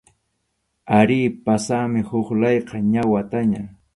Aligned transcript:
Arí, 0.99 1.17
pasanmi 1.45 2.01
huk 2.09 2.27
layqa, 2.41 2.77
ña 2.91 3.01
wataña. 3.11 3.63